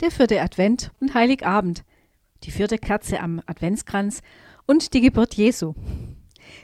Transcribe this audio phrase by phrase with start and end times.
[0.00, 1.84] der vierte Advent und Heiligabend,
[2.44, 4.22] die vierte Kerze am Adventskranz
[4.66, 5.74] und die Geburt Jesu.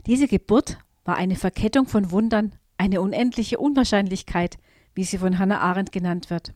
[0.06, 4.58] Diese Geburt war eine Verkettung von Wundern, eine unendliche Unwahrscheinlichkeit,
[4.94, 6.54] wie sie von Hannah Arendt genannt wird.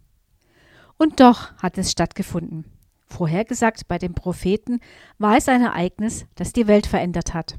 [0.96, 2.64] Und doch hat es stattgefunden.
[3.06, 4.80] Vorhergesagt bei den Propheten
[5.18, 7.58] war es ein Ereignis, das die Welt verändert hat.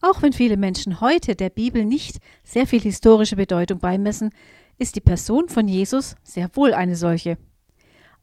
[0.00, 4.30] Auch wenn viele Menschen heute der Bibel nicht sehr viel historische Bedeutung beimessen,
[4.76, 7.36] ist die Person von Jesus sehr wohl eine solche.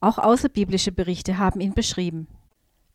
[0.05, 2.27] Auch außerbiblische Berichte haben ihn beschrieben.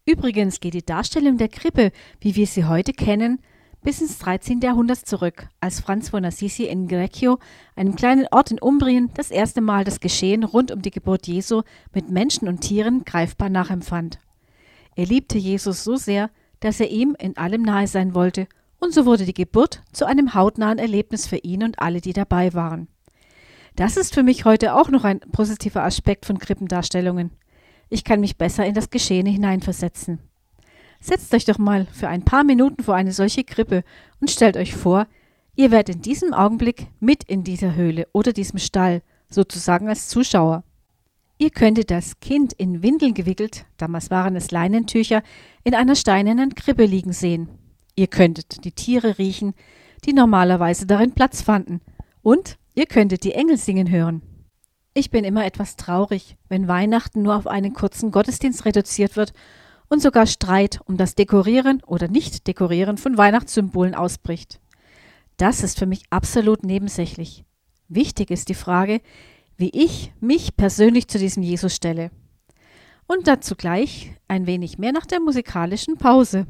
[0.07, 3.41] Übrigens geht die Darstellung der Krippe, wie wir sie heute kennen,
[3.83, 4.61] bis ins 13.
[4.61, 7.41] Jahrhundert zurück, als Franz von Assisi in Greccio,
[7.75, 11.63] einem kleinen Ort in Umbrien, das erste Mal das Geschehen rund um die Geburt Jesu
[11.93, 14.21] mit Menschen und Tieren greifbar nachempfand.
[14.95, 16.31] Er liebte Jesus so sehr,
[16.61, 18.47] dass er ihm in allem nahe sein wollte,
[18.79, 22.55] und so wurde die Geburt zu einem hautnahen Erlebnis für ihn und alle, die dabei
[22.55, 22.87] waren.
[23.81, 27.31] Das ist für mich heute auch noch ein positiver Aspekt von Krippendarstellungen.
[27.89, 30.19] Ich kann mich besser in das Geschehene hineinversetzen.
[31.01, 33.83] Setzt euch doch mal für ein paar Minuten vor eine solche Krippe
[34.21, 35.07] und stellt euch vor,
[35.57, 40.63] ihr werdet in diesem Augenblick mit in dieser Höhle oder diesem Stall, sozusagen als Zuschauer.
[41.39, 45.23] Ihr könntet das Kind in Windeln gewickelt, damals waren es Leinentücher,
[45.65, 47.49] in einer steinernen Krippe liegen sehen.
[47.97, 49.55] Ihr könntet die Tiere riechen,
[50.05, 51.81] die normalerweise darin Platz fanden,
[52.21, 54.23] und ihr könntet die Engel singen hören.
[54.93, 59.33] Ich bin immer etwas traurig, wenn Weihnachten nur auf einen kurzen Gottesdienst reduziert wird
[59.89, 64.61] und sogar Streit um das Dekorieren oder Nicht-Dekorieren von Weihnachtssymbolen ausbricht.
[65.37, 67.45] Das ist für mich absolut nebensächlich.
[67.89, 69.01] Wichtig ist die Frage,
[69.57, 72.11] wie ich mich persönlich zu diesem Jesus stelle.
[73.07, 76.47] Und dazu gleich ein wenig mehr nach der musikalischen Pause.